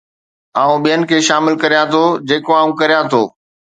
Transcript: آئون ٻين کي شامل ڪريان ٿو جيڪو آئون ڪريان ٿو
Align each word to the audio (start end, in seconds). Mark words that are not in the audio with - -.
آئون 0.61 0.77
ٻين 0.83 1.01
کي 1.09 1.17
شامل 1.27 1.53
ڪريان 1.61 1.85
ٿو 1.93 2.03
جيڪو 2.27 2.51
آئون 2.59 2.71
ڪريان 2.79 3.03
ٿو 3.11 3.21